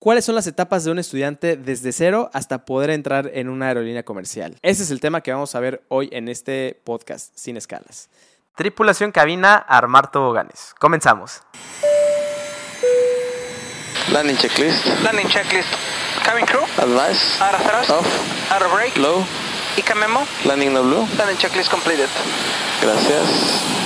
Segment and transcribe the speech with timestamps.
[0.00, 4.02] ¿Cuáles son las etapas de un estudiante desde cero hasta poder entrar en una aerolínea
[4.02, 4.56] comercial?
[4.62, 8.08] Ese es el tema que vamos a ver hoy en este podcast sin escalas.
[8.56, 10.74] Tripulación cabina, armar toboganes.
[10.78, 11.42] Comenzamos.
[14.10, 14.86] Landing checklist.
[15.02, 15.68] Landing checklist.
[16.24, 16.62] Cabin crew.
[16.78, 17.38] Advice.
[17.42, 17.90] Out of thrust.
[17.90, 18.52] Off.
[18.52, 18.96] Out of brake.
[18.96, 19.22] Low.
[19.76, 20.20] ICA memo.
[20.46, 21.06] Landing no blue.
[21.18, 22.08] Landing checklist completed.
[22.80, 23.79] Gracias.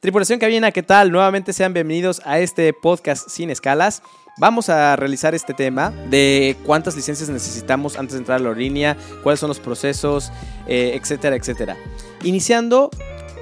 [0.00, 1.12] Tripulación cabina, ¿qué tal?
[1.12, 4.02] Nuevamente sean bienvenidos a este podcast sin escalas.
[4.38, 8.96] Vamos a realizar este tema de cuántas licencias necesitamos antes de entrar a la aerolínea,
[9.22, 10.32] cuáles son los procesos,
[10.66, 11.76] eh, etcétera, etcétera.
[12.22, 12.88] Iniciando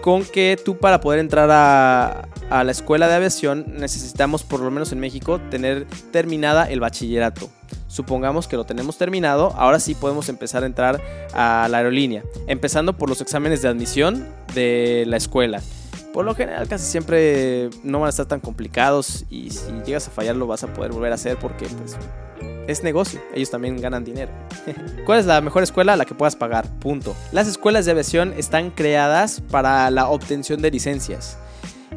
[0.02, 4.90] con que tú para poder entrar a la escuela de aviación necesitamos, por lo menos
[4.90, 7.48] en México, tener terminada el bachillerato.
[7.86, 11.00] Supongamos que lo tenemos terminado, ahora sí podemos empezar a entrar
[11.34, 15.62] a la aerolínea, empezando por los exámenes de admisión de la escuela.
[16.18, 20.10] Por lo general casi siempre no van a estar tan complicados y si llegas a
[20.10, 21.96] fallar lo vas a poder volver a hacer porque pues
[22.66, 24.32] es negocio, ellos también ganan dinero.
[25.06, 25.94] ¿Cuál es la mejor escuela?
[25.94, 27.14] La que puedas pagar, punto.
[27.30, 31.38] Las escuelas de aviación están creadas para la obtención de licencias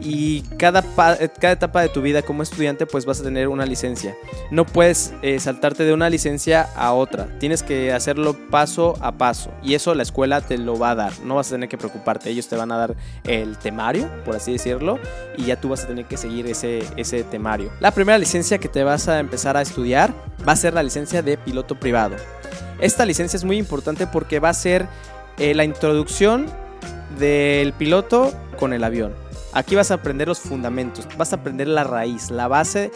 [0.02, 4.16] y cada, cada etapa de tu vida como estudiante pues vas a tener una licencia.
[4.50, 9.52] No puedes eh, saltarte de una licencia a otra, tienes que hacerlo paso a paso
[9.64, 12.30] y eso la escuela te lo va a dar, no vas a tener que preocuparte,
[12.30, 15.00] ellos te van a dar el temario, por así decirlo,
[15.38, 17.72] y ya tú vas a tener que seguir ese, ese temario.
[17.80, 20.14] La primera licencia que te vas a empezar a estudiar
[20.48, 22.16] va a ser la licencia de piloto privado.
[22.80, 24.88] Esta licencia es muy importante porque va a ser
[25.38, 26.48] eh, la introducción
[27.20, 29.14] del piloto con el avión.
[29.54, 32.92] Aquí vas a aprender los fundamentos, vas a aprender la raíz, la base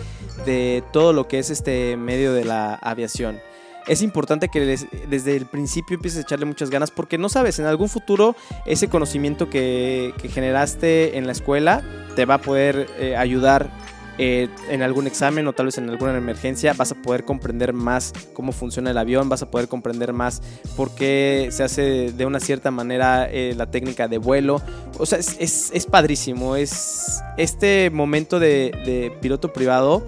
[0.45, 3.39] de todo lo que es este medio de la aviación.
[3.87, 7.65] Es importante que desde el principio empieces a echarle muchas ganas porque no sabes, en
[7.65, 11.83] algún futuro ese conocimiento que, que generaste en la escuela
[12.15, 13.69] te va a poder eh, ayudar
[14.17, 18.13] eh, en algún examen o tal vez en alguna emergencia, vas a poder comprender más
[18.33, 20.41] cómo funciona el avión, vas a poder comprender más
[20.77, 24.61] por qué se hace de una cierta manera eh, la técnica de vuelo.
[24.97, 26.55] O sea, es, es, padrísimo.
[26.55, 30.05] Es este momento de, de, piloto privado,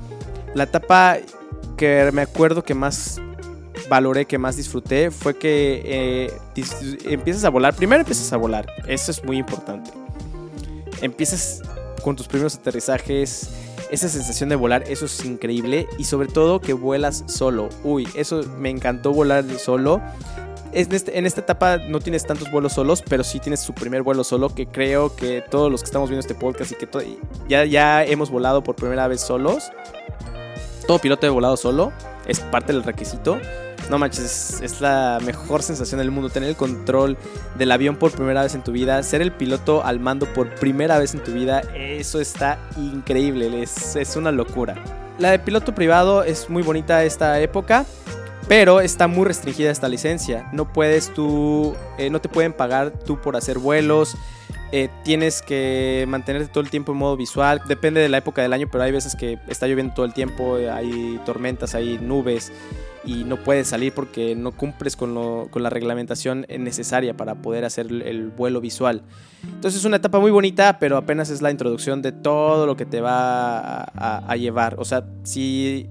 [0.56, 1.18] la etapa
[1.76, 3.22] que me acuerdo que más
[3.90, 6.34] valoré, que más disfruté, fue que eh,
[7.06, 7.76] empiezas a volar.
[7.76, 9.92] Primero empiezas a volar, eso es muy importante.
[11.02, 11.62] Empiezas
[12.02, 13.50] con tus primeros aterrizajes
[13.92, 15.88] esa sensación de volar, eso es increíble.
[15.98, 17.70] Y sobre todo que vuelas solo.
[17.84, 20.02] Uy, eso me encantó volar solo.
[20.74, 24.04] En, este, en, esta etapa no tienes tantos vuelos solos, pero sí tienes su primer
[24.04, 27.18] vuelo solo, que creo que todos los que estamos viendo este podcast y que
[27.48, 29.72] ya, ya hemos volado por primera vez solos.
[30.86, 31.92] Todo piloto de volado solo,
[32.28, 33.40] es parte del requisito.
[33.90, 36.30] No manches, es, la mejor sensación del mundo.
[36.30, 37.18] Tener el control
[37.58, 39.02] del avión por primera vez en tu vida.
[39.04, 41.62] Ser el piloto al mando por primera vez en tu vida.
[41.76, 43.64] Eso está increíble.
[43.64, 44.76] Es, es una locura.
[45.20, 47.86] La de piloto privado es muy bonita esta época.
[48.50, 50.50] Pero está muy restringida esta licencia.
[50.54, 51.76] No puedes tú.
[51.98, 54.18] Eh, no te pueden pagar tú por hacer vuelos.
[54.74, 57.62] Eh, tienes que mantenerte todo el tiempo en modo visual.
[57.68, 60.56] Depende de la época del año, pero hay veces que está lloviendo todo el tiempo,
[60.56, 62.52] hay tormentas, hay nubes
[63.04, 67.66] y no puedes salir porque no cumples con, lo, con la reglamentación necesaria para poder
[67.66, 69.04] hacer el, el, vuelo visual.
[69.44, 72.86] Entonces es una etapa muy bonita, pero apenas es la introducción de todo lo que
[72.86, 74.76] te va a, llevar.
[74.80, 75.88] O sea, si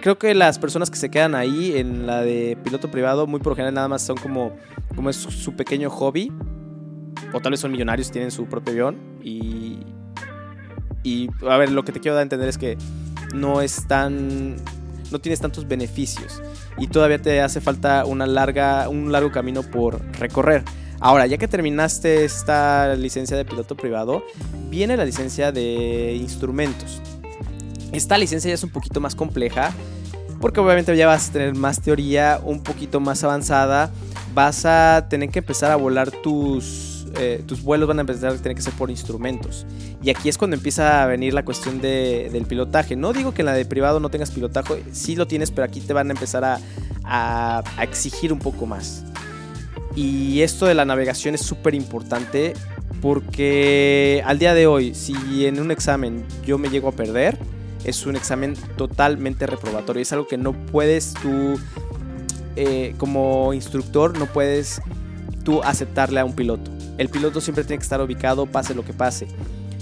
[0.00, 3.52] creo que las personas que se quedan ahí en la de piloto privado, muy por
[3.52, 4.52] lo general nada más son como,
[4.96, 6.32] como es su pequeño hobby
[7.32, 8.96] o tal vez son millonarios tienen su propio avión.
[9.22, 9.78] Y,
[11.02, 12.76] y a ver, lo que te quiero dar a entender es que
[13.34, 14.56] no es tan.
[15.10, 16.42] No tienes tantos beneficios
[16.78, 20.64] y todavía te hace falta una larga, un largo camino por recorrer.
[21.00, 24.22] Ahora, ya que terminaste esta licencia de piloto privado,
[24.68, 27.00] viene la licencia de instrumentos.
[27.92, 29.72] Esta licencia ya es un poquito más compleja
[30.40, 33.90] porque obviamente ya vas a tener más teoría, un poquito más avanzada.
[34.34, 38.36] Vas a tener que empezar a volar tus eh, tus vuelos van a empezar a
[38.36, 39.66] tener que ser por instrumentos.
[40.02, 42.96] Y aquí es cuando empieza a venir la cuestión de, del pilotaje.
[42.96, 45.80] No digo que en la de privado no tengas pilotaje, sí lo tienes, pero aquí
[45.80, 46.44] te van a empezar
[47.04, 49.04] a exigir un poco más.
[49.96, 52.54] Y esto de la navegación es súper importante
[53.00, 57.38] porque al día de hoy, si en un examen yo me llego a perder,
[57.84, 60.02] es un examen totalmente reprobatorio.
[60.02, 61.58] Es algo que no puedes tú,
[62.56, 64.82] eh, como instructor, no puedes
[65.44, 68.92] tú aceptarle a un piloto el piloto siempre tiene que estar ubicado, pase lo que
[68.92, 69.26] pase.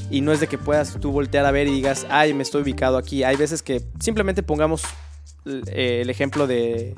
[0.08, 2.62] Y no es de que puedas tú voltear a ver y digas, ay, me estoy
[2.62, 3.24] ubicado aquí.
[3.24, 4.82] Hay veces que simplemente pongamos
[5.44, 6.94] eh, el ejemplo de,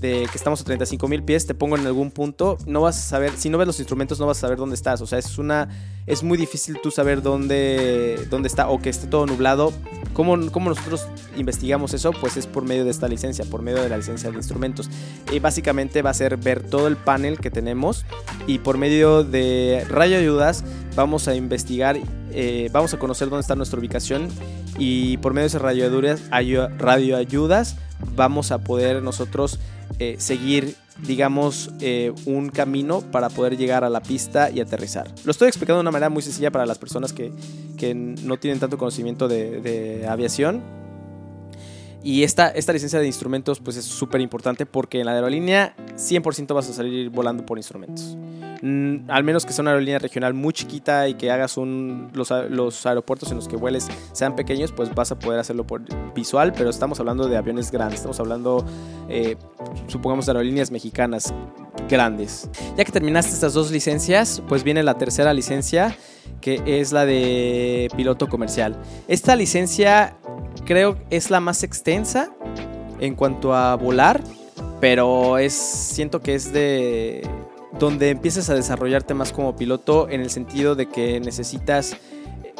[0.00, 3.02] de que estamos a 35 mil pies, te pongo en algún punto, no vas a
[3.02, 5.38] saber, si no ves los instrumentos no vas a saber dónde estás, o sea, es
[5.38, 5.68] una,
[6.06, 9.72] es muy difícil tú saber dónde, dónde está o que esté todo nublado.
[10.12, 11.06] ¿Cómo, ¿Cómo nosotros
[11.36, 12.12] investigamos eso?
[12.12, 14.90] Pues es por medio de esta licencia, por medio de la licencia de instrumentos.
[15.32, 18.04] Y básicamente va a ser ver todo el panel que tenemos
[18.46, 20.64] y por medio de rayo ayudas
[20.94, 21.98] vamos a investigar,
[22.32, 24.28] eh, vamos a conocer dónde está nuestra ubicación
[24.78, 25.86] y por medio de esas radio
[26.30, 27.76] ayudas, radio ayudas
[28.14, 29.58] vamos a poder nosotros
[29.98, 30.74] eh, seguir,
[31.06, 35.08] digamos, eh, un camino para poder llegar a la pista y aterrizar.
[35.24, 37.32] Lo estoy explicando de una manera muy sencilla para las personas que,
[37.82, 40.62] que no tienen tanto conocimiento de, de aviación.
[42.02, 46.54] Y esta, esta licencia de instrumentos pues es súper importante porque en la aerolínea 100%
[46.54, 48.16] vas a salir volando por instrumentos.
[48.62, 52.30] Mm, al menos que sea una aerolínea regional muy chiquita y que hagas un, los,
[52.48, 55.82] los, aeropuertos en los que vueles sean pequeños, pues vas a poder hacerlo por
[56.14, 58.64] visual, pero estamos hablando de aviones grandes, estamos hablando,
[59.08, 59.36] eh,
[59.88, 61.34] supongamos, de aerolíneas mexicanas
[61.88, 62.48] grandes.
[62.76, 65.96] Ya que terminaste estas dos licencias, pues viene la tercera licencia,
[66.40, 68.76] que es la de piloto comercial.
[69.08, 70.16] Esta licencia
[70.64, 72.30] creo es la más extensa
[73.00, 74.22] en cuanto a volar,
[74.80, 77.26] pero es siento que es de
[77.78, 81.96] donde empiezas a desarrollarte más como piloto en el sentido de que necesitas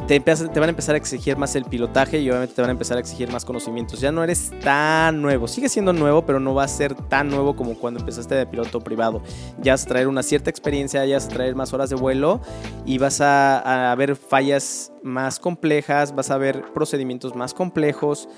[0.06, 2.96] te, van a empezar a exigir más el pilotaje y obviamente te van a empezar
[2.96, 4.00] a exigir más conocimientos.
[4.00, 7.54] Ya no eres tan nuevo, sigue siendo nuevo, pero no va a ser tan nuevo
[7.56, 9.22] como cuando empezaste de piloto privado.
[9.60, 12.40] Ya vas a traer una cierta experiencia, ya vas a traer más horas de vuelo
[12.84, 18.28] y vas a, ver fallas más complejas, vas a ver procedimientos más complejos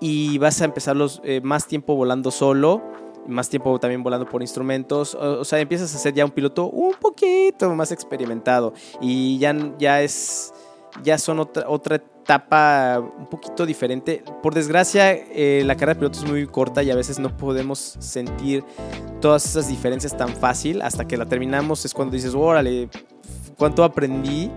[0.00, 2.82] y vas a empezar los, eh, más tiempo volando solo
[3.26, 5.14] más tiempo también volando por instrumentos.
[5.14, 8.72] O, sea, empiezas a ser ya un piloto un poquito más experimentado.
[9.02, 10.52] Y ya, ya es
[11.02, 14.22] ya son otra, otra etapa un poquito diferente.
[14.42, 17.96] Por desgracia, eh, la carrera de piloto es muy corta y a veces no podemos
[17.98, 18.64] sentir
[19.20, 20.82] todas esas diferencias tan fácil.
[20.82, 22.88] Hasta que la terminamos es cuando dices, órale,
[23.56, 24.50] cuánto aprendí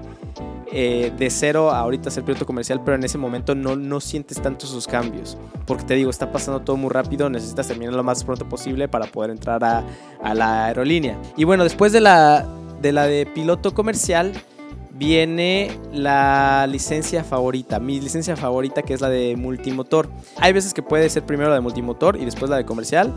[0.73, 4.41] eh, de cero a ahorita ser piloto comercial, pero en ese momento no, no sientes
[4.41, 5.37] tanto sus cambios.
[5.65, 9.05] Porque te digo, está pasando todo muy rápido, necesitas terminar lo más pronto posible para
[9.05, 9.83] poder entrar a,
[10.23, 11.17] a la aerolínea.
[11.35, 12.47] Y bueno, después de la,
[12.81, 14.33] de la de piloto comercial,
[15.01, 20.07] viene la licencia favorita, mi licencia favorita que es la de multimotor.
[20.37, 23.11] Hay veces que puede ser primero la de multimotor y después la de comercial,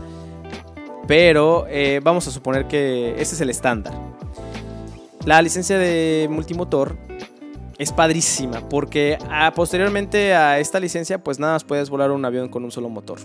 [1.07, 3.93] pero eh, vamos a suponer que ese es el estándar.
[5.25, 6.97] La licencia de multimotor
[7.77, 12.25] es padrísima porque a, ah, posteriormente a esta licencia pues nada más puedes volar un
[12.25, 13.19] avión con un solo motor.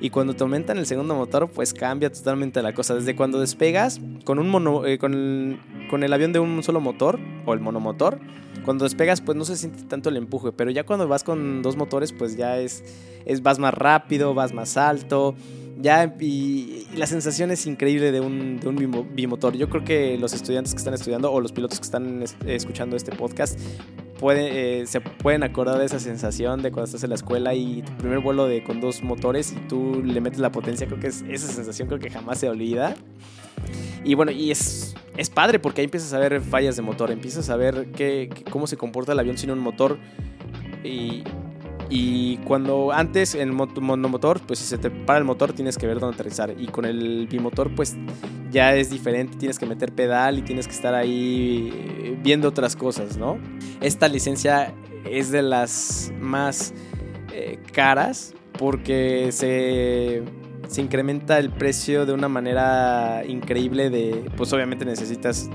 [0.00, 2.94] Y cuando te aumentan el segundo motor, pues cambia totalmente la cosa.
[2.94, 5.60] Desde cuando despegas con, un mono, eh, con, el,
[5.90, 8.18] con el avión de un solo motor o el monomotor,
[8.64, 11.76] cuando despegas pues no se siente tanto el empuje, pero ya cuando vas con dos
[11.76, 12.82] motores pues ya es,
[13.26, 15.34] es vas más rápido, vas más alto,
[15.80, 19.56] ya y, la sensación es increíble de un, de un, bimotor.
[19.56, 23.12] Yo creo que los estudiantes que están estudiando o los pilotos que están escuchando este
[23.12, 23.58] podcast
[24.28, 27.92] eh, se pueden acordar de esa sensación de cuando estás en la escuela y tu
[27.94, 31.22] primer vuelo de, con dos motores y tú le metes la potencia, creo que es,
[31.28, 32.94] esa sensación creo que jamás se olvida.
[34.04, 37.50] Y bueno, y es, es padre porque ahí empiezas a ver fallas de motor, empiezas
[37.50, 39.98] a ver qué, cómo se comporta el avión sin un motor
[40.84, 41.22] y,
[41.90, 45.98] y cuando antes en monomotor, pues si se te para el motor tienes que ver
[45.98, 46.54] dónde aterrizar.
[46.58, 47.96] Y con el bimotor, pues
[48.50, 52.76] ya es diferente, tienes que meter pedal y tienes que estar ahí eh, viendo otras
[52.76, 53.38] cosas, ¿no?
[53.80, 54.74] Esta licencia
[55.04, 56.74] es de las más
[57.32, 60.22] eh, caras porque se,
[60.70, 65.48] se, incrementa el precio de una manera increíble de, pues obviamente necesitas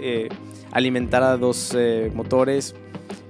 [0.00, 0.28] eh,
[0.72, 1.76] alimentar a dos
[2.14, 2.74] motores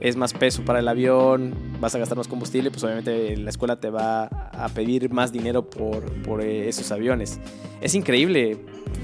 [0.00, 3.80] es más peso para el avión, vas a gastar más combustible, pues obviamente la escuela
[3.80, 7.40] te va a pedir más dinero por, por eh, esos aviones.
[7.80, 8.58] Es increíble,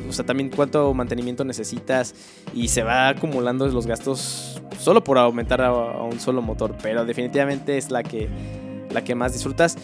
[0.08, 2.14] o sea, también cuánto mantenimiento necesitas
[2.54, 7.78] y se va acumulando los gastos solo por aumentar a un solo motor, pero definitivamente
[7.78, 8.28] es la que
[8.92, 9.76] la que más disfrutas.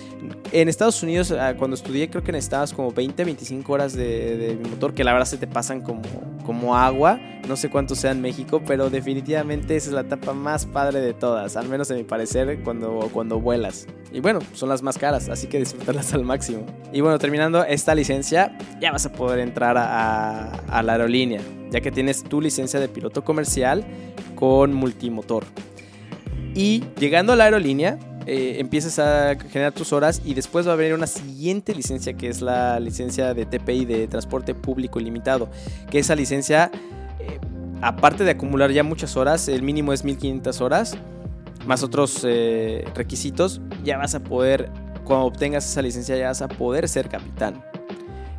[0.53, 4.95] En Estados Unidos, ah, cuando estudié, creo que necesitabas como 20, 25 horas de, motor,
[4.95, 6.03] que la verdad se te pasan como,
[6.45, 7.21] como agua.
[7.49, 11.15] No sé cuánto sea en México, pero definitivamente esa es la etapa más padre de
[11.15, 13.87] todas, al menos en mi parecer, cuando, cuando vuelas.
[14.13, 16.65] Y bueno, son las más caras, así que disfrutarlas al máximo.
[16.93, 21.81] Y bueno, terminando esta licencia, ya vas a poder entrar a, a la aerolínea, ya
[21.81, 23.85] que tienes tu licencia de piloto comercial
[24.35, 25.45] con multimotor.
[26.55, 30.77] Y llegando a la aerolínea, eh, empiezas a generar tus horas y después va a
[30.77, 35.49] venir una siguiente licencia que es la licencia de TPI de transporte público ilimitado,
[35.91, 36.73] que esa licencia,
[37.21, 37.39] eh,
[37.83, 40.97] aparte de acumular ya muchas horas, el mínimo es 1500 horas,
[41.67, 44.71] más otros eh, requisitos, ya vas a poder,
[45.05, 47.63] cuando obtengas esa licencia, ya vas a poder ser capitán.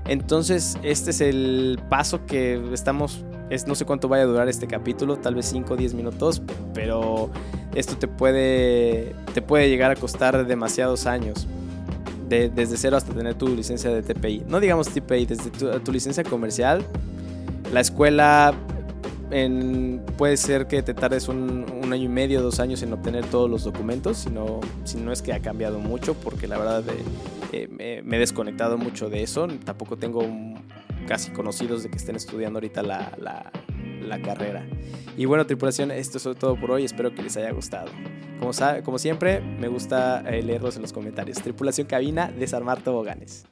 [0.06, 4.68] Entonces, este es el paso que estamos, es, no sé cuánto vaya a durar este
[4.68, 6.42] capítulo, tal vez 5 o 10 minutos,
[6.74, 7.30] pero
[7.78, 11.48] esto te puede, te puede llegar a costar demasiados años.
[12.28, 14.44] De, desde cero hasta tener tu licencia de TPI.
[14.48, 16.86] No digamos TPI, desde tu, tu licencia comercial.
[17.72, 18.54] La escuela
[19.32, 23.26] en, puede ser que te tardes un, un, año y medio, dos años en obtener
[23.28, 26.84] todos los documentos, si no, si no es que ha cambiado mucho, porque la verdad
[26.90, 27.04] eh,
[27.54, 29.48] eh, me, me, he desconectado mucho de eso.
[29.64, 30.22] Tampoco tengo
[31.08, 33.52] casi conocidos de que estén estudiando ahorita la, la,
[34.08, 34.66] la, carrera.
[35.18, 36.86] Y bueno, tripulación, esto es todo por hoy.
[36.86, 37.90] Espero que les haya gustado.
[38.40, 38.52] Como,
[38.84, 41.38] como siempre, me gusta eh, leerlos en los comentarios.
[41.42, 43.46] Tripulación cabina, desarmar toboganes.